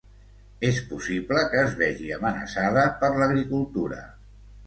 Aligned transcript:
És 0.69 0.77
possible 0.93 1.41
que 1.51 1.59
es 1.65 1.75
vegi 1.81 2.09
amenaçada 2.17 2.85
per 3.03 3.13
l'agricultura. 3.19 4.01